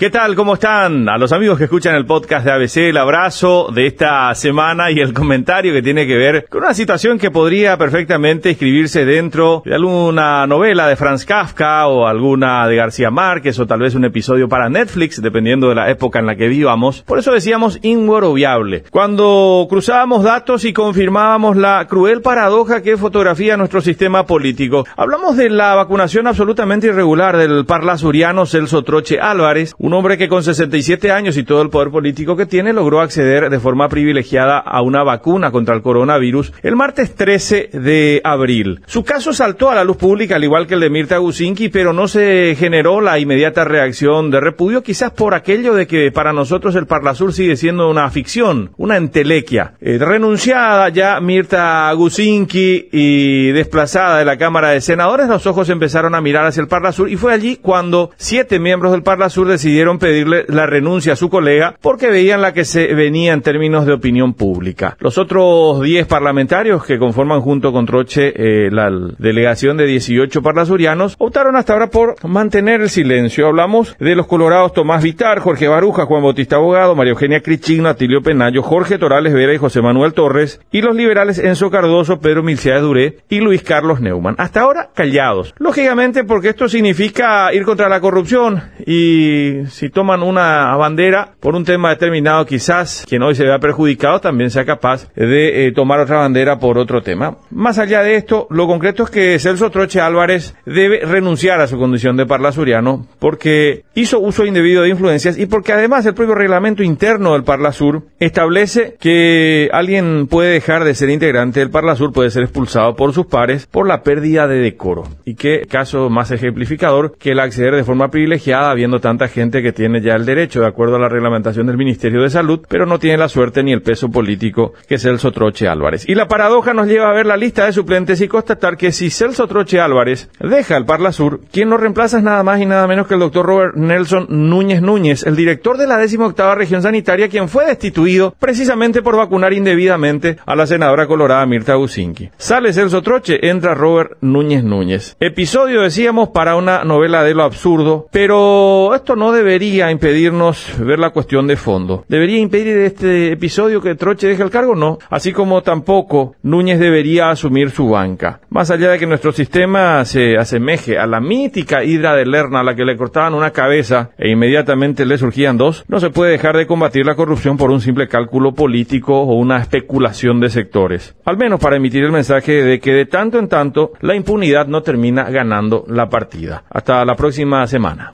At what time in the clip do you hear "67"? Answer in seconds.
30.42-31.10